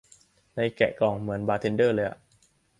[0.55, 2.17] ใน แกะกล่อง เหมือน บาร์เทนเดอร์ เลยอ่ะ